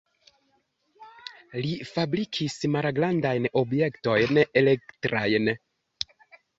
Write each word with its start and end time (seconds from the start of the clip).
Li 1.65 1.75
fabrikis 1.91 2.57
malgrandajn 2.79 3.49
objektojn 3.65 4.45
elektrajn. 4.65 5.57